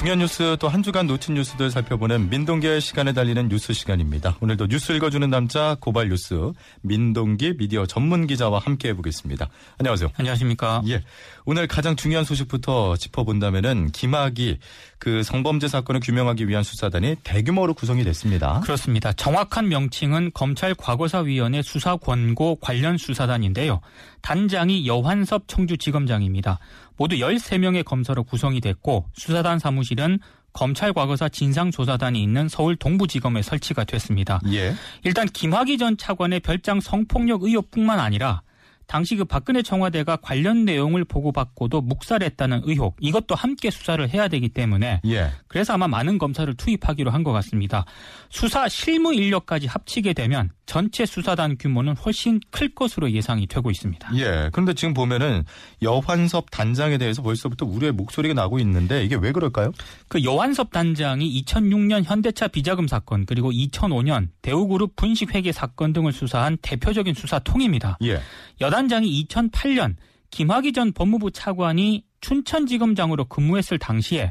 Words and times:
중요한 0.00 0.18
뉴스 0.20 0.56
또 0.58 0.68
한 0.68 0.82
주간 0.82 1.06
놓친 1.06 1.34
뉴스들 1.34 1.70
살펴보는 1.70 2.30
민동기의 2.30 2.80
시간에 2.80 3.12
달리는 3.12 3.50
뉴스 3.50 3.74
시간입니다. 3.74 4.34
오늘도 4.40 4.68
뉴스 4.68 4.92
읽어주는 4.92 5.28
남자 5.28 5.76
고발 5.78 6.08
뉴스 6.08 6.52
민동기 6.80 7.58
미디어 7.58 7.84
전문 7.84 8.26
기자와 8.26 8.60
함께 8.60 8.88
해보겠습니다. 8.88 9.50
안녕하세요. 9.76 10.08
안녕하십니까. 10.16 10.82
예. 10.88 11.04
오늘 11.44 11.66
가장 11.66 11.96
중요한 11.96 12.24
소식부터 12.24 12.96
짚어본다면은 12.96 13.90
김학이 13.90 14.58
그 15.00 15.22
성범죄 15.22 15.66
사건을 15.66 16.00
규명하기 16.00 16.46
위한 16.46 16.62
수사단이 16.62 17.16
대규모로 17.24 17.72
구성이 17.72 18.04
됐습니다. 18.04 18.60
그렇습니다. 18.60 19.12
정확한 19.14 19.68
명칭은 19.68 20.32
검찰 20.34 20.74
과거사위원회 20.74 21.62
수사 21.62 21.96
권고 21.96 22.56
관련 22.56 22.98
수사단인데요. 22.98 23.80
단장이 24.20 24.86
여환섭 24.86 25.48
청주지검장입니다. 25.48 26.58
모두 26.98 27.16
13명의 27.16 27.82
검사로 27.82 28.24
구성이 28.24 28.60
됐고 28.60 29.06
수사단 29.14 29.58
사무실은 29.58 30.18
검찰 30.52 30.92
과거사 30.92 31.30
진상조사단이 31.30 32.22
있는 32.22 32.48
서울 32.48 32.76
동부지검에 32.76 33.40
설치가 33.40 33.84
됐습니다. 33.84 34.40
예. 34.52 34.74
일단 35.04 35.26
김학의 35.26 35.78
전 35.78 35.96
차관의 35.96 36.40
별장 36.40 36.80
성폭력 36.80 37.44
의혹뿐만 37.44 37.98
아니라 37.98 38.42
당시 38.90 39.14
그 39.14 39.24
박근혜 39.24 39.62
청와대가 39.62 40.16
관련 40.16 40.64
내용을 40.64 41.04
보고받고도 41.04 41.80
묵살했다는 41.82 42.62
의혹 42.64 42.96
이것도 42.98 43.36
함께 43.36 43.70
수사를 43.70 44.06
해야 44.10 44.26
되기 44.26 44.48
때문에 44.48 45.00
예. 45.06 45.30
그래서 45.46 45.74
아마 45.74 45.86
많은 45.86 46.18
검사를 46.18 46.52
투입하기로 46.52 47.12
한 47.12 47.20
것 47.20 47.30
같습니다. 47.32 47.84
수사 48.30 48.66
실무 48.68 49.12
인력까지 49.14 49.66
합치게 49.68 50.14
되면 50.14 50.50
전체 50.66 51.04
수사단 51.04 51.56
규모는 51.58 51.94
훨씬 51.96 52.40
클 52.50 52.74
것으로 52.74 53.10
예상이 53.12 53.46
되고 53.46 53.70
있습니다. 53.70 54.10
예. 54.16 54.48
그런데 54.52 54.72
지금 54.72 54.94
보면은 54.94 55.44
여환섭 55.82 56.50
단장에 56.50 56.96
대해서 56.96 57.22
벌써부터 57.22 57.66
우려의 57.66 57.92
목소리가 57.92 58.34
나고 58.34 58.58
있는데 58.60 59.04
이게 59.04 59.16
왜 59.16 59.30
그럴까요? 59.32 59.72
그 60.08 60.24
여환섭 60.24 60.72
단장이 60.72 61.42
2006년 61.44 62.04
현대차 62.04 62.48
비자금 62.48 62.88
사건 62.88 63.26
그리고 63.26 63.52
2005년 63.52 64.28
대우그룹 64.42 64.96
분식 64.96 65.34
회계 65.34 65.52
사건 65.52 65.92
등을 65.92 66.12
수사한 66.12 66.56
대표적인 66.62 67.14
수사통입니다. 67.14 67.98
예. 68.02 68.20
여 68.60 68.70
단장이 68.80 69.26
2008년 69.26 69.96
김학의 70.30 70.72
전 70.72 70.92
법무부 70.92 71.32
차관이 71.32 72.04
춘천지검장으로 72.22 73.26
근무했을 73.26 73.78
당시에 73.78 74.30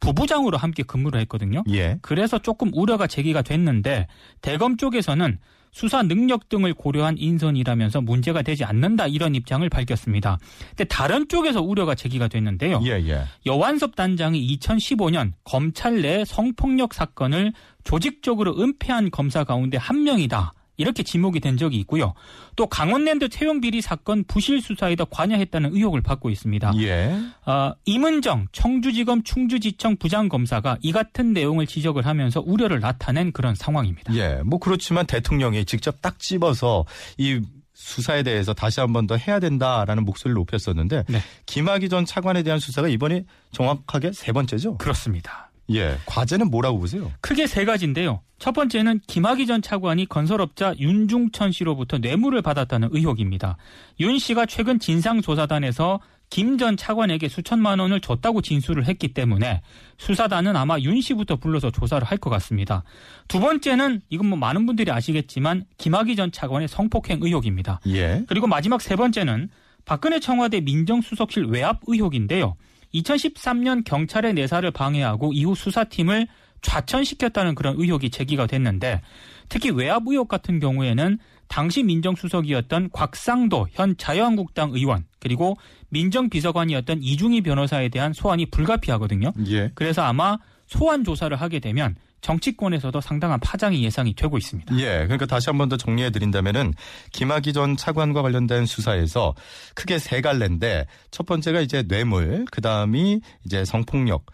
부부장으로 0.00 0.56
함께 0.56 0.82
근무를 0.82 1.20
했거든요. 1.20 1.62
예. 1.70 1.98
그래서 2.00 2.38
조금 2.38 2.70
우려가 2.72 3.06
제기가 3.06 3.42
됐는데 3.42 4.06
대검 4.40 4.78
쪽에서는 4.78 5.38
수사 5.72 6.02
능력 6.02 6.48
등을 6.48 6.72
고려한 6.72 7.16
인선이라면서 7.18 8.00
문제가 8.00 8.40
되지 8.40 8.64
않는다 8.64 9.06
이런 9.06 9.34
입장을 9.34 9.68
밝혔습니다. 9.68 10.38
근데 10.70 10.84
다른 10.84 11.28
쪽에서 11.28 11.60
우려가 11.60 11.94
제기가 11.94 12.28
됐는데요. 12.28 12.80
예, 12.84 12.92
예. 13.06 13.24
여완섭 13.44 13.96
단장이 13.96 14.56
2015년 14.56 15.32
검찰 15.44 16.00
내 16.00 16.24
성폭력 16.24 16.94
사건을 16.94 17.52
조직적으로 17.84 18.58
은폐한 18.60 19.10
검사 19.10 19.44
가운데 19.44 19.76
한 19.76 20.02
명이다. 20.04 20.54
이렇게 20.80 21.02
지목이 21.02 21.40
된 21.40 21.56
적이 21.56 21.78
있고요. 21.78 22.14
또 22.56 22.66
강원랜드 22.66 23.28
채용 23.28 23.60
비리 23.60 23.80
사건 23.80 24.24
부실 24.24 24.60
수사에도 24.60 25.04
관여했다는 25.06 25.74
의혹을 25.74 26.00
받고 26.02 26.30
있습니다. 26.30 26.72
예. 26.78 27.14
어, 27.46 27.72
임은정 27.84 28.48
청주지검 28.52 29.22
충주지청 29.22 29.96
부장검사가 29.96 30.78
이 30.82 30.92
같은 30.92 31.32
내용을 31.32 31.66
지적을 31.66 32.06
하면서 32.06 32.40
우려를 32.40 32.80
나타낸 32.80 33.30
그런 33.32 33.54
상황입니다. 33.54 34.14
예. 34.16 34.40
뭐 34.44 34.58
그렇지만 34.58 35.06
대통령이 35.06 35.64
직접 35.66 36.00
딱 36.02 36.18
집어서 36.18 36.84
이 37.18 37.40
수사에 37.74 38.22
대해서 38.22 38.52
다시 38.52 38.80
한 38.80 38.92
번 38.92 39.06
더 39.06 39.16
해야 39.16 39.40
된다라는 39.40 40.04
목소리를 40.04 40.34
높였었는데 40.34 41.04
네. 41.08 41.22
김학의 41.46 41.88
전 41.88 42.04
차관에 42.04 42.42
대한 42.42 42.58
수사가 42.58 42.88
이번이 42.88 43.24
정확하게 43.52 44.12
세 44.12 44.32
번째죠. 44.32 44.76
그렇습니다. 44.78 45.49
예. 45.72 45.96
과제는 46.06 46.50
뭐라고 46.50 46.78
보세요? 46.78 47.10
크게 47.20 47.46
세 47.46 47.64
가지인데요. 47.64 48.20
첫 48.38 48.52
번째는 48.52 49.00
김학의 49.06 49.46
전 49.46 49.60
차관이 49.62 50.06
건설업자 50.06 50.74
윤중천 50.78 51.52
씨로부터 51.52 51.98
뇌물을 51.98 52.40
받았다는 52.42 52.88
의혹입니다. 52.92 53.56
윤 54.00 54.18
씨가 54.18 54.46
최근 54.46 54.78
진상조사단에서 54.78 56.00
김 56.30 56.58
전 56.58 56.76
차관에게 56.76 57.28
수천만 57.28 57.80
원을 57.80 58.00
줬다고 58.00 58.40
진술을 58.40 58.86
했기 58.86 59.08
때문에 59.08 59.62
수사단은 59.98 60.54
아마 60.56 60.78
윤 60.78 61.00
씨부터 61.00 61.36
불러서 61.36 61.70
조사를 61.72 62.06
할 62.06 62.18
것 62.18 62.30
같습니다. 62.30 62.84
두 63.28 63.40
번째는 63.40 64.02
이건 64.10 64.28
뭐 64.28 64.38
많은 64.38 64.64
분들이 64.64 64.90
아시겠지만 64.92 65.64
김학의 65.78 66.14
전 66.16 66.30
차관의 66.30 66.68
성폭행 66.68 67.18
의혹입니다. 67.22 67.80
예. 67.88 68.22
그리고 68.28 68.46
마지막 68.46 68.80
세 68.80 68.94
번째는 68.94 69.48
박근혜 69.84 70.20
청와대 70.20 70.60
민정수석실 70.60 71.46
외압 71.46 71.80
의혹인데요. 71.86 72.54
2013년 72.94 73.84
경찰의 73.84 74.34
내사를 74.34 74.68
방해하고 74.70 75.32
이후 75.32 75.54
수사팀을 75.54 76.26
좌천시켰다는 76.62 77.54
그런 77.54 77.76
의혹이 77.78 78.10
제기가 78.10 78.46
됐는데 78.46 79.00
특히 79.48 79.70
외압 79.70 80.02
의혹 80.06 80.28
같은 80.28 80.60
경우에는 80.60 81.18
당시 81.48 81.82
민정수석이었던 81.82 82.90
곽상도 82.92 83.66
현 83.72 83.96
자유한국당 83.96 84.70
의원 84.72 85.04
그리고 85.18 85.56
민정비서관이었던 85.88 87.02
이중희 87.02 87.40
변호사에 87.40 87.88
대한 87.88 88.12
소환이 88.12 88.46
불가피하거든요. 88.46 89.32
예. 89.48 89.70
그래서 89.74 90.02
아마 90.02 90.38
소환 90.66 91.02
조사를 91.02 91.36
하게 91.36 91.58
되면 91.58 91.96
정치권에서도 92.20 93.00
상당한 93.00 93.40
파장이 93.40 93.82
예상이 93.84 94.14
되고 94.14 94.36
있습니다. 94.38 94.76
예. 94.78 95.04
그러니까 95.04 95.26
다시 95.26 95.48
한 95.48 95.58
번 95.58 95.68
더 95.68 95.76
정리해 95.76 96.10
드린다면은 96.10 96.74
김학의 97.12 97.52
전 97.52 97.76
차관과 97.76 98.22
관련된 98.22 98.66
수사에서 98.66 99.34
크게 99.74 99.98
세 99.98 100.20
갈래인데 100.20 100.86
첫 101.10 101.26
번째가 101.26 101.60
이제 101.60 101.82
뇌물, 101.82 102.44
그 102.50 102.60
다음이 102.60 103.20
이제 103.44 103.64
성폭력 103.64 104.26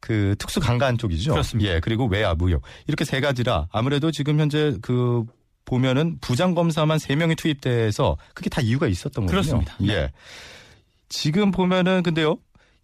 그 0.00 0.36
특수 0.38 0.60
강간 0.60 0.98
쪽이죠. 0.98 1.32
그렇습니다. 1.32 1.70
예. 1.74 1.80
그리고 1.80 2.06
외압 2.06 2.40
의혹. 2.42 2.62
이렇게 2.86 3.04
세 3.04 3.20
가지라 3.20 3.68
아무래도 3.72 4.10
지금 4.10 4.38
현재 4.40 4.74
그 4.82 5.24
보면은 5.64 6.18
부장 6.20 6.54
검사만 6.54 6.98
세 6.98 7.16
명이 7.16 7.36
투입돼서 7.36 8.18
그게 8.34 8.50
다 8.50 8.60
이유가 8.60 8.86
있었던 8.86 9.24
거군요. 9.24 9.30
그렇습니다. 9.30 9.74
네. 9.80 9.88
예. 9.94 10.12
지금 11.08 11.50
보면은 11.50 12.02
근데요. 12.02 12.36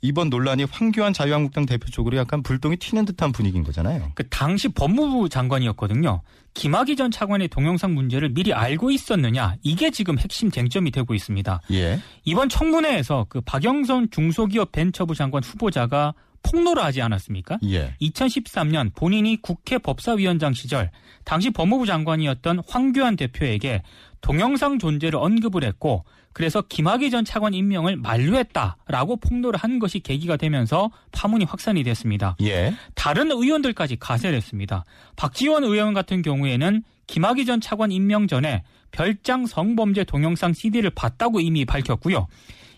이번 0.02 0.30
논란이 0.30 0.64
황교안 0.64 1.12
자유한국당 1.12 1.66
대표 1.66 1.90
쪽으로 1.90 2.16
약간 2.16 2.42
불똥이 2.42 2.76
튀는 2.76 3.04
듯한 3.04 3.32
분위기인 3.32 3.64
거잖아요. 3.64 4.12
그 4.14 4.26
당시 4.28 4.68
법무부 4.68 5.28
장관이었거든요. 5.28 6.22
김학의 6.54 6.96
전 6.96 7.10
차관의 7.10 7.48
동영상 7.48 7.94
문제를 7.94 8.30
미리 8.30 8.52
알고 8.52 8.90
있었느냐 8.90 9.56
이게 9.62 9.90
지금 9.90 10.18
핵심 10.18 10.50
쟁점이 10.50 10.90
되고 10.90 11.14
있습니다. 11.14 11.60
예. 11.72 12.00
이번 12.24 12.48
청문회에서 12.48 13.26
그 13.28 13.40
박영선 13.40 14.10
중소기업 14.10 14.72
벤처부 14.72 15.14
장관 15.14 15.42
후보자가 15.44 16.14
폭로를 16.42 16.82
하지 16.82 17.02
않았습니까? 17.02 17.58
예. 17.64 17.94
2013년 18.00 18.94
본인이 18.94 19.40
국회 19.42 19.78
법사위원장 19.78 20.54
시절 20.54 20.90
당시 21.24 21.50
법무부 21.50 21.86
장관이었던 21.86 22.62
황교안 22.66 23.16
대표에게 23.16 23.82
동영상 24.20 24.78
존재를 24.78 25.18
언급을 25.18 25.64
했고 25.64 26.04
그래서 26.32 26.62
김학의 26.62 27.10
전 27.10 27.24
차관 27.24 27.54
임명을 27.54 27.96
만류했다라고 27.96 29.16
폭로를 29.16 29.58
한 29.58 29.78
것이 29.78 30.00
계기가 30.00 30.36
되면서 30.36 30.90
파문이 31.12 31.44
확산이 31.44 31.82
됐습니다. 31.82 32.36
예. 32.42 32.74
다른 32.94 33.30
의원들까지 33.30 33.96
가세를 33.96 34.36
했습니다. 34.36 34.84
박지원 35.16 35.64
의원 35.64 35.92
같은 35.92 36.22
경우에는 36.22 36.82
김학의 37.06 37.46
전 37.46 37.60
차관 37.60 37.90
임명 37.90 38.28
전에 38.28 38.62
별장 38.92 39.46
성범죄 39.46 40.04
동영상 40.04 40.52
CD를 40.52 40.90
봤다고 40.90 41.40
이미 41.40 41.64
밝혔고요. 41.64 42.28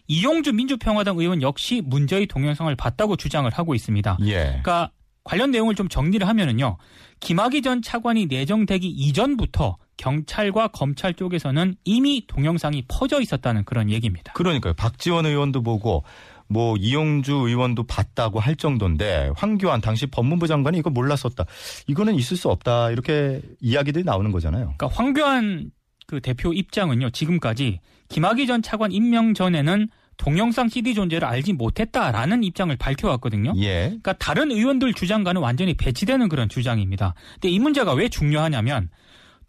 이용주 0.08 0.52
민주평화당 0.52 1.18
의원 1.18 1.42
역시 1.42 1.82
문제의 1.84 2.26
동영상을 2.26 2.74
봤다고 2.76 3.16
주장을 3.16 3.50
하고 3.52 3.74
있습니다. 3.74 4.18
예. 4.22 4.44
그러니까 4.44 4.90
관련 5.24 5.50
내용을 5.50 5.74
좀 5.74 5.88
정리를 5.88 6.26
하면은요. 6.26 6.78
김학의 7.20 7.62
전 7.62 7.82
차관이 7.82 8.26
내정되기 8.26 8.88
이전부터 8.88 9.76
경찰과 9.96 10.68
검찰 10.68 11.14
쪽에서는 11.14 11.76
이미 11.84 12.26
동영상이 12.26 12.84
퍼져 12.88 13.20
있었다는 13.20 13.64
그런 13.64 13.90
얘기입니다. 13.90 14.32
그러니까요. 14.32 14.74
박지원 14.74 15.26
의원도 15.26 15.62
보고 15.62 16.04
뭐 16.48 16.76
이용주 16.76 17.32
의원도 17.32 17.84
봤다고 17.84 18.40
할 18.40 18.56
정도인데 18.56 19.30
황교안 19.36 19.80
당시 19.80 20.06
법무부 20.06 20.46
장관이 20.46 20.78
이거 20.78 20.90
몰랐었다. 20.90 21.44
이거는 21.86 22.14
있을 22.14 22.36
수 22.36 22.48
없다. 22.50 22.90
이렇게 22.90 23.40
이야기들이 23.60 24.04
나오는 24.04 24.30
거잖아요. 24.32 24.74
그러니까 24.76 24.88
황교안 24.88 25.70
그 26.06 26.20
대표 26.20 26.52
입장은요. 26.52 27.10
지금까지 27.10 27.80
김학의 28.08 28.46
전 28.46 28.60
차관 28.60 28.92
임명 28.92 29.32
전에는 29.34 29.88
동영상 30.18 30.68
CD 30.68 30.94
존재를 30.94 31.26
알지 31.26 31.54
못했다라는 31.54 32.44
입장을 32.44 32.74
밝혀왔거든요. 32.76 33.54
예. 33.56 33.84
그러니까 33.86 34.12
다른 34.14 34.50
의원들 34.50 34.92
주장과는 34.92 35.40
완전히 35.40 35.74
배치되는 35.74 36.28
그런 36.28 36.48
주장입니다. 36.48 37.14
근데 37.34 37.48
이 37.48 37.58
문제가 37.58 37.94
왜 37.94 38.08
중요하냐면 38.08 38.90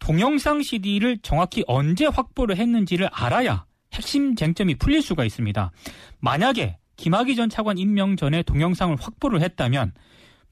동영상 0.04 0.62
CD를 0.62 1.16
정확히 1.22 1.64
언제 1.66 2.04
확보를 2.04 2.58
했는지를 2.58 3.08
알아야 3.10 3.64
핵심 3.94 4.36
쟁점이 4.36 4.74
풀릴 4.74 5.00
수가 5.00 5.24
있습니다. 5.24 5.72
만약에 6.20 6.76
김학의 6.96 7.36
전 7.36 7.48
차관 7.48 7.78
임명 7.78 8.14
전에 8.16 8.42
동영상을 8.42 8.94
확보를 9.00 9.40
했다면 9.40 9.94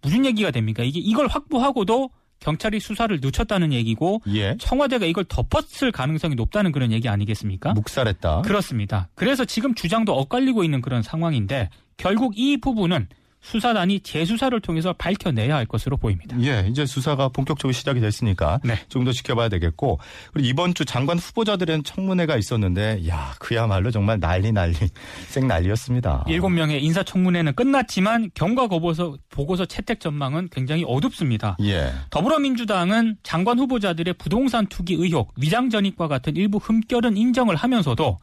무슨 0.01 0.25
얘기가 0.25 0.53
됩니까? 0.53 0.83
이게 0.83 1.01
이걸 1.01 1.27
확보하고도 1.27 2.09
경찰이 2.41 2.81
수사를 2.81 3.15
늦췄다는 3.23 3.75
얘기고 3.75 4.23
예. 4.29 4.57
청와대가 4.59 5.05
이걸 5.05 5.25
덮었을 5.29 5.93
가능성이 5.93 6.35
높다는 6.35 6.73
그런 6.73 6.91
얘기 6.91 7.11
아니겠습니까? 7.11 7.75
묵살했다. 7.75 8.43
그렇습니다. 8.43 9.11
그래서 9.15 9.45
지금 9.45 9.75
주장도 9.75 10.15
엇갈리고 10.15 10.65
있는 10.65 10.81
그런 10.81 11.03
상황인데 11.03 11.69
결국 11.99 12.39
이 12.39 12.57
부분은 12.57 13.07
수사단이 13.43 14.01
재수사를 14.01 14.59
통해서 14.61 14.93
밝혀내야 14.93 15.57
할 15.57 15.67
것으로 15.67 15.97
보입니다. 15.97 16.37
예, 16.41 16.67
이제 16.69 16.87
수사가 16.87 17.29
본격적으로 17.29 17.73
시작이 17.73 18.01
됐으니까 18.01 18.61
네. 18.65 18.79
좀더 18.89 19.13
지켜봐야 19.13 19.49
되겠고 19.49 19.99
그리고 20.33 20.49
이번 20.49 20.75
주 20.75 20.85
장관 20.85 21.19
후보자들은 21.19 21.83
청문회가 21.83 22.37
있었는데 22.37 23.09
야 23.09 23.35
그야말로 23.41 23.91
정말 23.91 24.21
난리 24.21 24.53
난리 24.53 24.75
생 25.29 25.49
난리였습니다. 25.49 26.25
일곱 26.29 26.51
명의 26.51 26.83
인사청문회는 26.85 27.55
끝났지만 27.55 28.31
경과 28.35 28.69
보고서 28.69 29.17
보고서 29.29 29.67
채택 29.67 30.01
전망은 30.01 30.49
굉장히 30.53 30.85
어둡습니다. 30.87 31.57
예, 31.63 31.93
더불어민주당은 32.11 33.17
장관 33.25 33.59
후보자들의 33.59 34.15
부동산 34.15 34.67
투기 34.67 34.95
의혹, 34.95 35.33
위장 35.37 35.69
전입과 35.69 36.07
같은 36.07 36.37
일부 36.37 36.59
흠결은 36.59 37.17
인정을 37.17 37.57
하면서도 37.57 38.19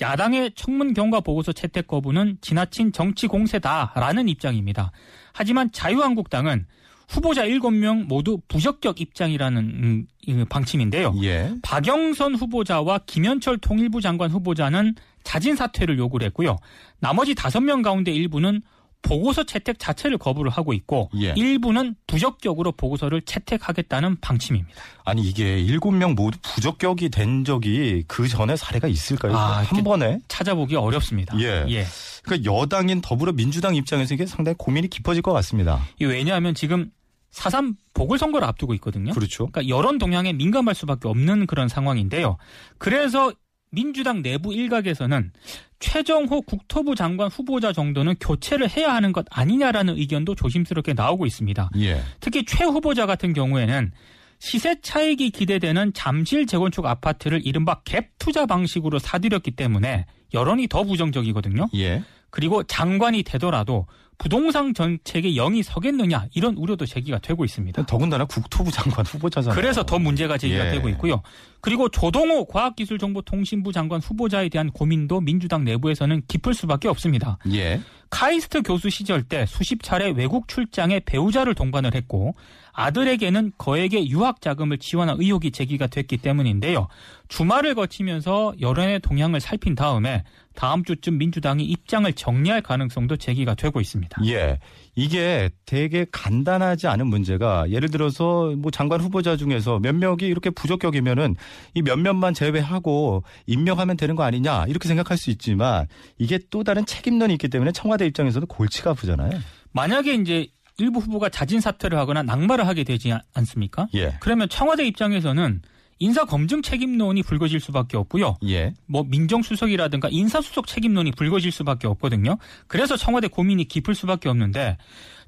야당의 0.00 0.52
청문 0.54 0.94
경과 0.94 1.20
보고서 1.20 1.52
채택 1.52 1.86
거부는 1.86 2.38
지나친 2.40 2.92
정치 2.92 3.26
공세다라는 3.26 4.28
입장입니다. 4.28 4.92
하지만 5.32 5.70
자유한국당은 5.72 6.66
후보자 7.08 7.46
7명 7.46 8.06
모두 8.06 8.38
부적격 8.48 9.00
입장이라는 9.00 9.58
음, 9.58 10.06
이 10.26 10.44
방침인데요. 10.44 11.14
예, 11.22 11.54
박영선 11.62 12.34
후보자와 12.34 12.98
김현철 13.06 13.58
통일부 13.58 14.00
장관 14.02 14.30
후보자는 14.30 14.94
자진 15.24 15.56
사퇴를 15.56 15.98
요구를 15.98 16.26
했고요. 16.26 16.56
나머지 17.00 17.34
5명 17.34 17.82
가운데 17.82 18.12
일부는 18.12 18.60
보고서 19.02 19.44
채택 19.44 19.78
자체를 19.78 20.18
거부를 20.18 20.50
하고 20.50 20.72
있고 20.72 21.10
예. 21.20 21.32
일부는 21.36 21.94
부적격으로 22.06 22.72
보고서를 22.72 23.22
채택하겠다는 23.22 24.20
방침입니다. 24.20 24.80
아니 25.04 25.22
이게 25.22 25.58
일곱 25.60 25.92
명 25.92 26.14
모두 26.14 26.38
부적격이 26.42 27.08
된 27.10 27.44
적이 27.44 28.04
그 28.08 28.28
전에 28.28 28.56
사례가 28.56 28.88
있을까요? 28.88 29.36
아, 29.36 29.62
한 29.62 29.84
번에? 29.84 30.18
찾아보기 30.28 30.76
어렵습니다. 30.76 31.38
예. 31.40 31.86
그러니까 32.22 32.52
여당인 32.52 33.00
더불어민주당 33.00 33.74
입장에서 33.76 34.14
이게 34.14 34.26
상당히 34.26 34.56
고민이 34.58 34.88
깊어질 34.88 35.22
것 35.22 35.32
같습니다. 35.32 35.80
이 36.00 36.04
왜냐하면 36.04 36.54
지금 36.54 36.90
사삼 37.30 37.76
보궐선거를 37.94 38.46
앞두고 38.48 38.74
있거든요. 38.74 39.12
그렇죠. 39.12 39.46
그러니까 39.46 39.68
여론 39.74 39.98
동향에 39.98 40.32
민감할 40.32 40.74
수밖에 40.74 41.08
없는 41.08 41.46
그런 41.46 41.68
상황인데요. 41.68 42.36
그래서 42.78 43.32
민주당 43.70 44.22
내부 44.22 44.54
일각에서는 44.54 45.32
최정호 45.80 46.42
국토부 46.42 46.94
장관 46.94 47.28
후보자 47.28 47.72
정도는 47.72 48.16
교체를 48.20 48.68
해야 48.68 48.94
하는 48.94 49.12
것 49.12 49.26
아니냐라는 49.30 49.96
의견도 49.96 50.34
조심스럽게 50.34 50.94
나오고 50.94 51.26
있습니다. 51.26 51.70
예, 51.78 52.02
특히 52.20 52.44
최 52.44 52.64
후보자 52.64 53.06
같은 53.06 53.32
경우에는 53.32 53.92
시세 54.40 54.80
차익이 54.80 55.30
기대되는 55.30 55.92
잠실 55.94 56.46
재건축 56.46 56.86
아파트를 56.86 57.44
이른바 57.44 57.80
갭 57.82 58.06
투자 58.18 58.46
방식으로 58.46 58.98
사들였기 58.98 59.52
때문에 59.52 60.06
여론이 60.34 60.68
더 60.68 60.84
부정적이거든요. 60.84 61.68
예. 61.74 62.02
그리고 62.30 62.62
장관이 62.62 63.22
되더라도 63.22 63.86
부동산 64.18 64.74
정책에 64.74 65.34
영이 65.34 65.62
서겠느냐 65.62 66.26
이런 66.34 66.56
우려도 66.56 66.86
제기가 66.86 67.18
되고 67.20 67.44
있습니다. 67.44 67.86
더군다나 67.86 68.24
국토부 68.24 68.70
장관 68.70 69.06
후보자잖아요. 69.06 69.54
그래서 69.58 69.84
더 69.84 69.98
문제가 69.98 70.36
제기가 70.36 70.66
예. 70.66 70.70
되고 70.72 70.88
있고요. 70.90 71.22
그리고 71.60 71.88
조동호 71.88 72.46
과학기술정보통신부 72.46 73.72
장관 73.72 74.00
후보자에 74.00 74.48
대한 74.48 74.70
고민도 74.70 75.20
민주당 75.20 75.64
내부에서는 75.64 76.22
깊을 76.28 76.54
수밖에 76.54 76.88
없습니다. 76.88 77.38
예, 77.52 77.80
카이스트 78.10 78.62
교수 78.62 78.90
시절 78.90 79.22
때 79.22 79.44
수십 79.46 79.82
차례 79.82 80.10
외국 80.10 80.48
출장에 80.48 81.00
배우자를 81.00 81.54
동반을 81.54 81.94
했고 81.94 82.34
아들에게는 82.72 83.52
거액의 83.58 84.08
유학 84.08 84.40
자금을 84.40 84.78
지원한 84.78 85.16
의혹이 85.20 85.50
제기가 85.50 85.88
됐기 85.88 86.18
때문인데요. 86.18 86.86
주말을 87.26 87.74
거치면서 87.74 88.54
여론의 88.60 89.00
동향을 89.00 89.40
살핀 89.40 89.74
다음에 89.74 90.22
다음 90.54 90.84
주쯤 90.84 91.18
민주당이 91.18 91.64
입장을 91.64 92.10
정리할 92.12 92.62
가능성도 92.62 93.16
제기가 93.16 93.54
되고 93.54 93.80
있습니다. 93.80 94.22
예. 94.26 94.60
이게 94.98 95.48
되게 95.64 96.06
간단하지 96.10 96.88
않은 96.88 97.06
문제가 97.06 97.70
예를 97.70 97.88
들어서 97.88 98.52
뭐 98.58 98.72
장관 98.72 99.00
후보자 99.00 99.36
중에서 99.36 99.78
몇 99.78 99.94
명이 99.94 100.22
이렇게 100.22 100.50
부적격이면은 100.50 101.36
이 101.74 101.82
몇몇만 101.82 102.34
제외하고 102.34 103.22
임명하면 103.46 103.96
되는 103.96 104.16
거 104.16 104.24
아니냐 104.24 104.64
이렇게 104.66 104.88
생각할 104.88 105.16
수 105.16 105.30
있지만 105.30 105.86
이게 106.18 106.40
또 106.50 106.64
다른 106.64 106.84
책임론이 106.84 107.32
있기 107.34 107.48
때문에 107.48 107.70
청와대 107.70 108.06
입장에서는 108.06 108.48
골치가 108.48 108.90
아프잖아요. 108.90 109.30
만약에 109.70 110.14
이제 110.14 110.48
일부 110.78 110.98
후보가 110.98 111.28
자진 111.28 111.60
사퇴를 111.60 111.96
하거나 111.96 112.24
낙마를 112.24 112.66
하게 112.66 112.82
되지 112.82 113.12
않- 113.12 113.20
않습니까? 113.34 113.86
예. 113.94 114.16
그러면 114.18 114.48
청와대 114.48 114.84
입장에서는 114.84 115.62
인사 115.98 116.24
검증 116.24 116.62
책임론이 116.62 117.22
불거질 117.22 117.60
수밖에 117.60 117.96
없고요. 117.96 118.36
예. 118.46 118.74
뭐 118.86 119.04
민정수석이라든가 119.04 120.08
인사수석 120.10 120.66
책임론이 120.66 121.12
불거질 121.12 121.50
수밖에 121.50 121.86
없거든요. 121.86 122.38
그래서 122.66 122.96
청와대 122.96 123.28
고민이 123.28 123.66
깊을 123.66 123.94
수밖에 123.94 124.28
없는데 124.28 124.78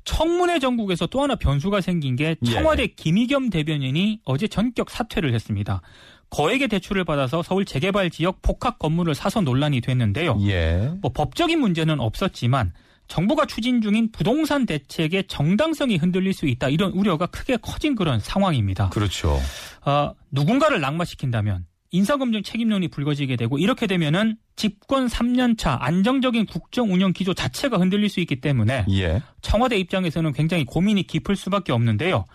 청문회 0.05 0.59
전국에서 0.59 1.07
또 1.07 1.23
하나 1.23 1.35
변수가 1.35 1.81
생긴 1.81 2.17
게 2.17 2.37
예. 2.43 2.51
청와대 2.51 2.87
김의겸 2.89 3.51
대변인이 3.51 4.21
어제 4.25 4.49
전격 4.49 4.91
사퇴를 4.91 5.35
했습니다. 5.35 5.83
거액의 6.31 6.69
대출을 6.69 7.05
받아서 7.05 7.43
서울 7.43 7.65
재개발 7.65 8.11
지역 8.11 8.41
복합 8.41 8.79
건물을 8.79 9.15
사서 9.15 9.41
논란이 9.41 9.81
됐는데요. 9.81 10.39
예. 10.47 10.93
뭐 11.03 11.13
법적인 11.13 11.61
문제는 11.61 11.99
없었지만 12.01 12.73
정부가 13.11 13.45
추진 13.45 13.83
중인 13.83 14.13
부동산 14.13 14.65
대책의 14.65 15.25
정당성이 15.27 15.97
흔들릴 15.97 16.33
수 16.33 16.47
있다 16.47 16.69
이런 16.69 16.93
우려가 16.93 17.27
크게 17.27 17.57
커진 17.57 17.97
그런 17.97 18.21
상황입니다. 18.21 18.89
그렇죠. 18.91 19.39
어, 19.85 20.15
누군가를 20.31 20.81
낙마시킨다면 20.81 21.67
인사검증 21.91 22.45
책임론이 22.45 22.87
불거지게 22.89 23.35
되고 23.35 23.59
이렇게 23.59 23.89
되면은 23.89 24.37
집권 24.55 25.09
3년차 25.09 25.79
안정적인 25.81 26.47
국정 26.47 26.93
운영 26.93 27.13
기조 27.13 27.35
자체가 27.35 27.79
흔들릴 27.79 28.09
수 28.09 28.21
있기 28.21 28.41
때문에 28.41 28.87
예. 28.91 29.21
청와대 29.43 29.77
입장에서는 29.77 30.33
굉장히 30.33 30.65
고민이 30.65 31.03
깊을 31.03 31.35
수밖에 31.35 31.73
없는데요. 31.73 32.27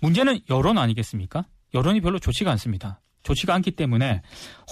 문제는 0.00 0.40
여론 0.48 0.78
아니겠습니까? 0.78 1.44
여론이 1.74 2.00
별로 2.00 2.18
좋지가 2.18 2.50
않습니다. 2.52 3.02
좋지가 3.24 3.52
않기 3.54 3.72
때문에 3.72 4.22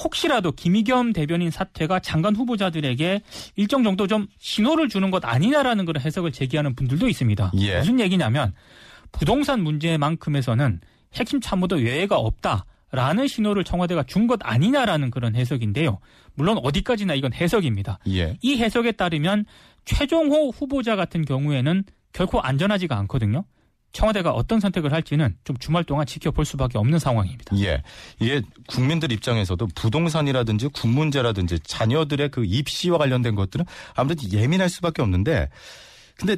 혹시라도 0.04 0.52
김의겸 0.52 1.12
대변인 1.12 1.50
사퇴가 1.50 1.98
장관 2.00 2.36
후보자들에게 2.36 3.22
일정 3.56 3.82
정도 3.82 4.06
좀 4.06 4.28
신호를 4.38 4.88
주는 4.88 5.10
것 5.10 5.24
아니냐라는 5.24 5.84
그런 5.84 6.00
해석을 6.02 6.30
제기하는 6.32 6.74
분들도 6.76 7.08
있습니다. 7.08 7.52
예. 7.58 7.78
무슨 7.78 7.98
얘기냐면 7.98 8.54
부동산 9.10 9.62
문제만큼에서는 9.62 10.80
핵심 11.14 11.40
참모도 11.40 11.76
외회가 11.76 12.16
없다 12.16 12.64
라는 12.92 13.26
신호를 13.26 13.64
청와대가 13.64 14.02
준 14.04 14.26
것 14.26 14.38
아니냐라는 14.42 15.10
그런 15.10 15.34
해석인데요. 15.34 15.98
물론 16.34 16.58
어디까지나 16.62 17.14
이건 17.14 17.32
해석입니다. 17.32 17.98
예. 18.08 18.36
이 18.42 18.56
해석에 18.58 18.92
따르면 18.92 19.46
최종호 19.86 20.50
후보자 20.50 20.94
같은 20.94 21.24
경우에는 21.24 21.84
결코 22.12 22.40
안전하지가 22.40 22.96
않거든요. 22.98 23.44
청와대가 23.92 24.30
어떤 24.32 24.60
선택을 24.60 24.92
할지는 24.92 25.36
좀 25.44 25.56
주말 25.58 25.84
동안 25.84 26.06
지켜볼 26.06 26.44
수밖에 26.44 26.78
없는 26.78 26.98
상황입니다. 26.98 27.56
예. 27.58 27.82
이게 28.20 28.42
국민들 28.66 29.12
입장에서도 29.12 29.68
부동산이라든지 29.74 30.68
군 30.68 30.92
문제라든지 30.92 31.58
자녀들의 31.60 32.30
그 32.30 32.44
입시와 32.44 32.98
관련된 32.98 33.34
것들은 33.34 33.64
아무래도 33.94 34.28
예민할 34.30 34.68
수밖에 34.68 35.02
없는데 35.02 35.48
근데 36.16 36.36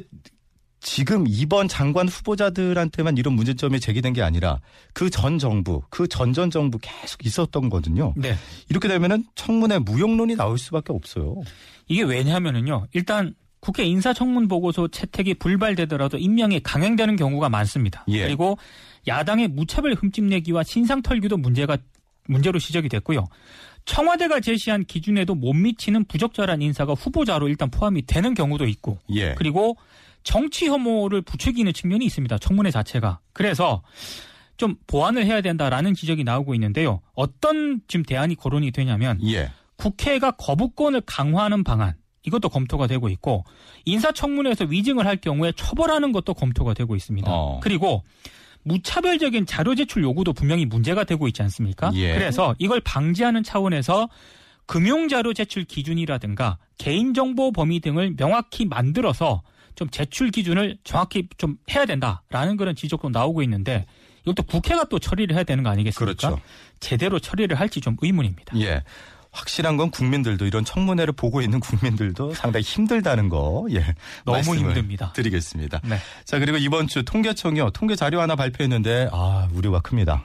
지금 0.81 1.25
이번 1.27 1.67
장관 1.67 2.07
후보자들한테만 2.07 3.17
이런 3.17 3.33
문제점이 3.33 3.79
제기된 3.79 4.13
게 4.13 4.21
아니라 4.21 4.59
그 4.93 5.09
전 5.09 5.39
정부, 5.39 5.81
그 5.89 6.07
전전 6.07 6.51
정부 6.51 6.77
계속 6.79 7.25
있었던 7.25 7.69
거거든요. 7.69 8.13
네. 8.15 8.35
이렇게 8.69 8.87
되면은 8.87 9.25
청문회 9.33 9.79
무용론이 9.79 10.35
나올 10.35 10.59
수밖에 10.59 10.93
없어요. 10.93 11.41
이게 11.87 12.03
왜냐하면은요. 12.03 12.85
일단 12.93 13.33
국회 13.65 13.83
인사청문 13.83 14.47
보고서 14.47 14.87
채택이 14.87 15.33
불발되더라도 15.33 16.19
임명이 16.19 16.59
강행되는 16.59 17.15
경우가 17.15 17.49
많습니다. 17.49 18.05
예. 18.09 18.23
그리고 18.23 18.59
야당의 19.07 19.47
무차별 19.47 19.95
흠집내기와 19.95 20.61
신상 20.61 21.01
털기도 21.01 21.37
문제가 21.37 21.75
문제로 22.27 22.59
지적이 22.59 22.89
됐고요. 22.89 23.25
청와대가 23.85 24.39
제시한 24.39 24.85
기준에도 24.85 25.33
못 25.33 25.53
미치는 25.53 26.05
부적절한 26.05 26.61
인사가 26.61 26.93
후보자로 26.93 27.47
일단 27.47 27.71
포함이 27.71 28.05
되는 28.05 28.35
경우도 28.35 28.67
있고 28.67 28.99
예. 29.15 29.33
그리고 29.33 29.77
정치 30.21 30.67
혐오를 30.67 31.23
부추기는 31.23 31.73
측면이 31.73 32.05
있습니다. 32.05 32.37
청문회 32.37 32.69
자체가. 32.69 33.19
그래서 33.33 33.81
좀 34.57 34.75
보완을 34.85 35.25
해야 35.25 35.41
된다라는 35.41 35.95
지적이 35.95 36.23
나오고 36.23 36.53
있는데요. 36.53 37.01
어떤 37.15 37.81
지금 37.87 38.05
대안이 38.05 38.35
거론이 38.35 38.69
되냐면 38.69 39.19
예. 39.23 39.49
국회가 39.75 40.29
거부권을 40.29 41.01
강화하는 41.01 41.63
방안 41.63 41.95
이것도 42.25 42.49
검토가 42.49 42.87
되고 42.87 43.09
있고 43.09 43.45
인사청문회에서 43.85 44.65
위증을 44.65 45.05
할 45.05 45.17
경우에 45.17 45.51
처벌하는 45.55 46.11
것도 46.11 46.33
검토가 46.33 46.73
되고 46.73 46.95
있습니다. 46.95 47.29
어. 47.31 47.59
그리고 47.61 48.03
무차별적인 48.63 49.45
자료 49.45 49.75
제출 49.75 50.03
요구도 50.03 50.33
분명히 50.33 50.65
문제가 50.65 51.03
되고 51.03 51.27
있지 51.27 51.41
않습니까? 51.43 51.91
예. 51.93 52.13
그래서 52.13 52.55
이걸 52.57 52.81
방지하는 52.81 53.43
차원에서 53.43 54.09
금융자료 54.65 55.33
제출 55.33 55.63
기준이라든가 55.63 56.57
개인정보 56.79 57.51
범위 57.51 57.79
등을 57.79 58.15
명확히 58.15 58.65
만들어서 58.65 59.43
좀 59.75 59.89
제출 59.89 60.31
기준을 60.31 60.77
정확히 60.83 61.27
좀 61.37 61.57
해야 61.71 61.85
된다라는 61.85 62.57
그런 62.57 62.75
지적도 62.75 63.09
나오고 63.09 63.43
있는데 63.43 63.85
이것도 64.23 64.43
국회가 64.43 64.85
또 64.85 64.97
처리를 64.97 65.35
해야 65.35 65.43
되는 65.43 65.63
거 65.63 65.69
아니겠습니까? 65.69 66.29
그렇죠. 66.29 66.41
제대로 66.79 67.19
처리를 67.19 67.59
할지 67.59 67.79
좀 67.79 67.95
의문입니다. 68.01 68.59
예. 68.59 68.83
확실한 69.35 69.75
건 69.75 69.91
국민들도 69.91 70.45
이런 70.45 70.63
청문회를 70.63 71.13
보고 71.13 71.41
있는 71.41 71.59
국민들도 71.59 72.33
상당히 72.33 72.63
힘들다는 72.63 73.29
거 73.29 73.67
예. 73.71 73.83
너무 74.23 74.55
힘듭니다. 74.55 75.11
드리겠습니다. 75.13 75.81
네. 75.83 75.97
자, 76.23 76.39
그리고 76.39 76.57
이번 76.57 76.87
주 76.87 77.03
통계청이요. 77.03 77.71
통계 77.71 77.95
자료 77.95 78.21
하나 78.21 78.35
발표했는데 78.35 79.09
아, 79.11 79.49
우려가 79.53 79.81
큽니다. 79.81 80.23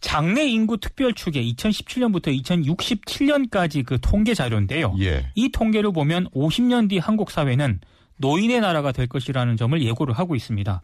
장래 0.00 0.44
인구 0.46 0.78
특별 0.78 1.12
추계 1.14 1.42
2017년부터 1.42 2.28
2067년까지 2.42 3.84
그 3.84 3.98
통계 4.00 4.34
자료인데요. 4.34 4.96
예. 5.00 5.30
이 5.34 5.50
통계를 5.50 5.92
보면 5.92 6.28
50년 6.30 6.88
뒤 6.88 6.98
한국 6.98 7.30
사회는 7.30 7.80
노인의 8.16 8.60
나라가 8.60 8.92
될 8.92 9.06
것이라는 9.06 9.56
점을 9.56 9.80
예고를 9.80 10.18
하고 10.18 10.34
있습니다. 10.34 10.82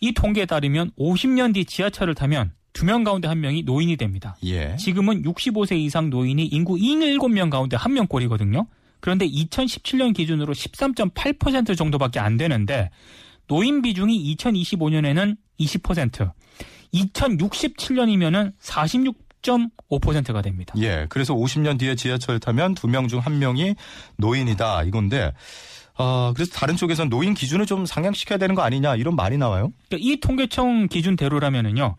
이 0.00 0.12
통계에 0.12 0.44
따르면 0.44 0.90
50년 0.98 1.54
뒤 1.54 1.64
지하철을 1.64 2.14
타면 2.14 2.52
두 2.76 2.84
명 2.84 3.04
가운데 3.04 3.26
한 3.26 3.40
명이 3.40 3.62
노인이 3.62 3.96
됩니다. 3.96 4.36
예. 4.44 4.76
지금은 4.76 5.22
65세 5.22 5.78
이상 5.78 6.10
노인이 6.10 6.44
인구 6.44 6.76
7명 6.76 7.48
가운데 7.50 7.74
한 7.76 7.94
명꼴이거든요. 7.94 8.66
그런데 9.00 9.26
2017년 9.26 10.14
기준으로 10.14 10.52
13.8% 10.52 11.76
정도밖에 11.76 12.20
안 12.20 12.36
되는데 12.36 12.90
노인 13.46 13.80
비중이 13.80 14.36
2025년에는 14.36 15.36
20%, 15.58 16.32
2067년이면은 16.92 18.52
46.5%가 19.46 20.42
됩니다. 20.42 20.74
예. 20.78 21.06
그래서 21.08 21.34
50년 21.34 21.78
뒤에 21.78 21.94
지하철 21.94 22.38
타면 22.40 22.74
두 22.74 22.86
명 22.88 23.08
중 23.08 23.20
한 23.20 23.38
명이 23.38 23.74
노인이다 24.16 24.82
이건데 24.84 25.32
아, 25.96 26.32
그래서 26.34 26.52
다른 26.52 26.76
쪽에서는 26.76 27.08
노인 27.08 27.34
기준을 27.34 27.64
좀 27.66 27.86
상향시켜야 27.86 28.38
되는 28.38 28.54
거 28.54 28.62
아니냐 28.62 28.96
이런 28.96 29.16
말이 29.16 29.38
나와요. 29.38 29.72
그러니까 29.88 30.06
이 30.08 30.16
통계청 30.20 30.88
기준대로라면은요. 30.88 31.96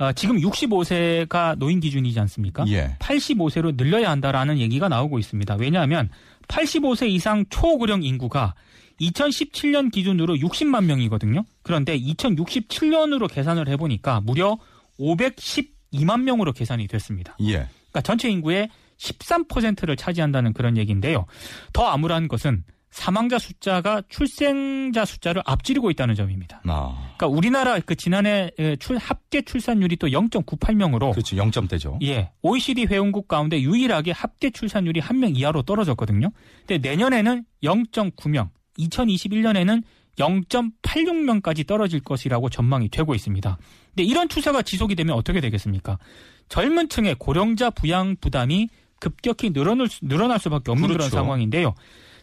어, 0.00 0.12
지금 0.14 0.40
65세가 0.40 1.56
노인 1.58 1.78
기준이지 1.80 2.18
않습니까? 2.20 2.64
예. 2.68 2.96
85세로 2.98 3.76
늘려야 3.76 4.10
한다라는 4.10 4.58
얘기가 4.58 4.88
나오고 4.88 5.18
있습니다. 5.18 5.54
왜냐하면 5.56 6.08
85세 6.48 7.08
이상 7.10 7.44
초고령 7.50 8.02
인구가 8.02 8.54
2017년 9.00 9.92
기준으로 9.92 10.36
60만 10.36 10.84
명이거든요. 10.84 11.44
그런데 11.62 11.98
2067년으로 11.98 13.32
계산을 13.32 13.68
해보니까 13.68 14.20
무려 14.20 14.56
512만 15.94 16.22
명으로 16.22 16.52
계산이 16.52 16.86
됐습니다. 16.88 17.36
예. 17.40 17.52
그러니까 17.90 18.00
전체 18.02 18.28
인구의 18.28 18.68
13%를 18.98 19.96
차지한다는 19.96 20.52
그런 20.52 20.76
얘기인데요. 20.76 21.26
더 21.72 21.86
암울한 21.86 22.28
것은 22.28 22.64
사망자 22.90 23.40
숫자가 23.40 24.02
출생자 24.08 25.04
숫자를 25.04 25.42
앞지르고 25.44 25.90
있다는 25.90 26.14
점입니다. 26.14 26.62
아. 26.66 27.12
그러니까 27.16 27.26
우리나라 27.26 27.80
그 27.80 27.96
지난해 27.96 28.52
출, 28.78 28.98
합계 28.98 29.42
출산율이 29.42 29.96
또 29.96 30.06
0.98명으로 30.06 31.10
그렇죠. 31.10 31.34
0점대죠. 31.34 31.98
예, 32.02 32.30
OECD 32.42 32.86
회원국 32.86 33.26
가운데 33.26 33.60
유일하게 33.60 34.12
합계 34.12 34.50
출산율이 34.50 35.00
한 35.00 35.18
명 35.18 35.34
이하로 35.34 35.62
떨어졌거든요. 35.62 36.30
근데 36.66 36.88
내년에는 36.88 37.44
0.9명, 37.64 38.50
2021년에는 38.78 39.82
0.86명까지 40.18 41.66
떨어질 41.66 42.00
것이라고 42.00 42.48
전망이 42.48 42.88
되고 42.88 43.14
있습니다. 43.14 43.58
근데 43.88 44.02
이런 44.02 44.28
추세가 44.28 44.62
지속이 44.62 44.94
되면 44.94 45.16
어떻게 45.16 45.40
되겠습니까? 45.40 45.98
젊은 46.48 46.88
층의 46.88 47.16
고령자 47.18 47.70
부양 47.70 48.16
부담이 48.20 48.68
급격히 49.00 49.50
늘어날, 49.52 49.88
수, 49.88 50.00
늘어날 50.02 50.38
수밖에 50.38 50.70
없는 50.70 50.88
그런 50.88 50.98
그렇죠. 50.98 51.16
상황인데요. 51.16 51.74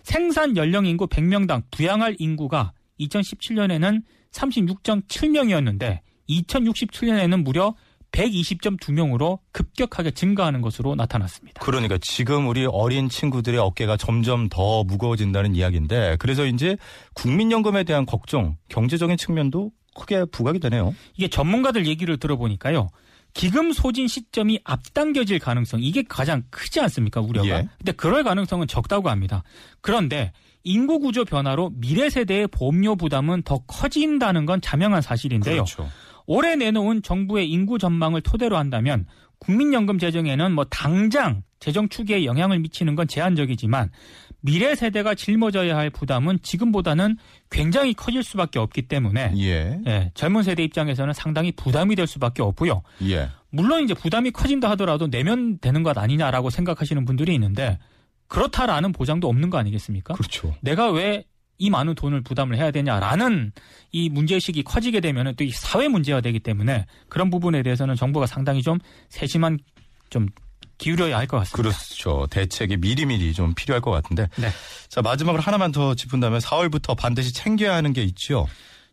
생산 0.04 0.58
연령 0.58 0.86
인구 0.86 1.08
100명당 1.08 1.64
부양할 1.72 2.16
인구가 2.20 2.74
2017년에는 3.00 4.04
36.7명이었는데 4.32 6.00
2067년에는 6.30 7.44
무려 7.44 7.76
120.2명으로 8.12 9.40
급격하게 9.52 10.12
증가하는 10.12 10.62
것으로 10.62 10.96
나타났습니다. 10.96 11.62
그러니까 11.62 11.98
지금 12.00 12.48
우리 12.48 12.66
어린 12.66 13.10
친구들의 13.10 13.60
어깨가 13.60 13.98
점점 13.98 14.50
더 14.50 14.84
무거워진다는 14.84 15.56
이야기인데 15.56 16.18
그래서 16.20 16.46
이제 16.46 16.78
국민연금에 17.14 17.84
대한 17.84 18.06
걱정, 18.06 18.58
경제적인 18.70 19.18
측면도 19.18 19.72
크게 19.96 20.26
부각이 20.26 20.60
되네요. 20.60 20.96
이게 21.16 21.28
전문가들 21.28 21.86
얘기를 21.88 22.18
들어보니까요. 22.18 22.90
기금 23.34 23.72
소진 23.72 24.08
시점이 24.08 24.60
앞당겨질 24.64 25.40
가능성 25.40 25.82
이게 25.82 26.04
가장 26.04 26.44
크지 26.50 26.82
않습니까 26.82 27.22
우려가? 27.22 27.48
예. 27.48 27.68
근데 27.78 27.94
그럴 27.94 28.24
가능성은 28.24 28.68
적다고 28.68 29.10
합니다. 29.10 29.44
그런데 29.80 30.34
인구 30.64 31.00
구조 31.00 31.26
변화로 31.26 31.72
미래 31.76 32.10
세대의 32.10 32.48
보험료 32.48 32.96
부담은 32.96 33.44
더 33.44 33.60
커진다는 33.68 34.46
건 34.46 34.62
자명한 34.62 35.02
사실인데요. 35.02 35.64
그렇죠. 35.64 35.90
올해 36.34 36.56
내놓은 36.56 37.02
정부의 37.02 37.52
인구 37.52 37.78
전망을 37.78 38.22
토대로 38.22 38.56
한다면 38.56 39.06
국민연금 39.40 40.00
재정에는 40.00 40.54
뭐 40.54 40.64
당장 40.64 41.44
재정 41.60 41.90
추계에 41.90 42.24
영향을 42.24 42.60
미치는 42.60 42.96
건 42.96 43.06
제한적이지만 43.06 43.92
미래 44.40 44.74
세대가 44.74 45.14
짊어져야 45.14 45.76
할 45.76 45.90
부담은 45.90 46.40
지금보다는 46.42 47.18
굉장히 47.50 47.94
커질 47.94 48.24
수밖에 48.24 48.60
없기 48.60 48.84
때문에 48.84 49.34
예. 49.40 49.82
예, 49.86 50.12
젊은 50.14 50.44
세대 50.44 50.64
입장에서는 50.64 51.14
상당히 51.14 51.52
부담이 51.52 51.98
될 51.98 52.08
수밖에 52.08 52.42
없고요. 52.42 52.82
예. 53.10 53.28
물론 53.50 53.84
이제 53.84 53.94
부담이 53.94 54.32
커진다 54.32 54.70
하더라도 54.72 55.10
내면 55.10 55.60
되는 55.60 55.84
것 55.84 55.98
아니냐라고 55.98 56.50
생각하시는 56.50 57.04
분들이 57.04 57.34
있는데 57.34 57.78
그렇다라는 58.28 58.94
보장도 58.94 59.28
없는 59.28 59.50
거 59.50 59.58
아니겠습니까? 59.58 60.14
그렇죠. 60.14 60.56
내가 60.62 60.92
왜 60.92 61.26
이 61.62 61.70
많은 61.70 61.94
돈을 61.94 62.22
부담을 62.22 62.58
해야 62.58 62.72
되냐라는 62.72 63.52
이 63.92 64.10
문제의식이 64.10 64.64
커지게 64.64 65.00
되면 65.00 65.36
또 65.36 65.44
이 65.44 65.52
사회 65.52 65.88
문제가 65.88 66.20
되기 66.20 66.40
때문에 66.40 66.88
그런 67.08 67.30
부분에 67.30 67.62
대해서는 67.62 67.96
정부가 67.96 68.26
상당히 68.26 68.62
좀 68.64 68.80
세심한 69.10 69.60
좀 70.10 70.28
기울여야 70.80 71.16
할 71.18 71.28
것 71.28 71.38
같습니다. 71.38 71.58
그렇죠. 71.58 72.26
대책이 72.32 72.78
미리미리 72.78 73.34
좀 73.34 73.54
필요할 73.54 73.82
것 73.82 73.92
같은데. 73.92 74.28
네. 74.38 74.50
자, 74.90 75.04
마지막으로 75.04 75.44
하나만 75.44 75.72
더 75.72 75.94
짚은다면 75.94 76.40
4월부터 76.40 76.98
반드시 76.98 77.32
챙겨야 77.32 77.76
하는 77.76 77.94
게 77.94 78.02
있죠. 78.06 78.48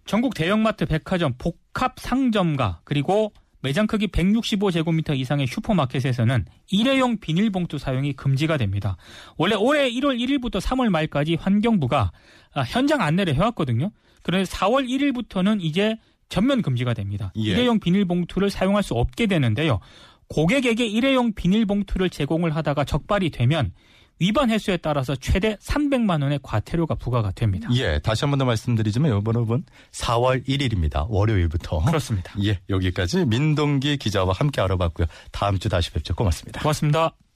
전국 0.05 0.35
대형마트, 0.35 0.85
백화점, 0.85 1.35
복합 1.39 1.99
상점가 1.99 2.81
그리고 2.85 3.33
매장 3.61 3.87
크기 3.87 4.07
165제곱미터 4.07 5.19
이상의 5.19 5.47
슈퍼마켓에서는 5.47 6.47
일회용 6.71 7.19
비닐봉투 7.19 7.79
사용이 7.79 8.13
금지가 8.13 8.57
됩니다. 8.57 8.97
원래 9.37 9.57
올해 9.57 9.91
1월 9.91 10.19
1일부터 10.19 10.61
3월 10.61 10.89
말까지 10.91 11.35
환경부가 11.35 12.13
아, 12.55 12.63
현장 12.63 13.01
안내를 13.01 13.35
해왔거든요. 13.35 13.91
그래서 14.23 14.57
4월 14.57 14.89
1일부터는 14.89 15.59
이제 15.63 15.97
전면 16.29 16.63
금지가 16.63 16.95
됩니다. 16.95 17.33
예. 17.37 17.41
일회용 17.41 17.81
비닐봉투를 17.81 18.51
사용할 18.51 18.83
수 18.83 18.95
없게 18.95 19.27
되는데요. 19.27 19.81
고객에게 20.29 20.87
일회용 20.87 21.33
비닐봉투를 21.33 22.11
제공을 22.11 22.55
하다가 22.55 22.85
적발이 22.85 23.31
되면 23.31 23.73
위반 24.21 24.51
횟수에 24.51 24.77
따라서 24.79 25.15
최대 25.17 25.57
300만 25.57 26.23
원의 26.23 26.41
과태료가 26.43 26.97
부과가 26.97 27.31
됩니다. 27.33 27.69
예, 27.75 27.99
다시 28.01 28.25
한 28.25 28.31
번 28.31 28.39
더 28.39 28.45
말씀드리지만 28.45 29.11
여러분 29.11 29.65
4월 29.93 30.47
1일입니다. 30.47 31.07
월요일부터. 31.09 31.85
그렇습니다. 31.85 32.33
예, 32.45 32.59
여기까지 32.69 33.25
민동기 33.27 33.97
기자와 33.99 34.33
함께 34.35 34.61
알아봤고요. 34.61 35.07
다음 35.33 35.59
주 35.59 35.69
다시 35.69 35.91
뵙죠. 35.93 36.15
고맙습니다. 36.15 36.61
고맙습니다. 36.61 37.28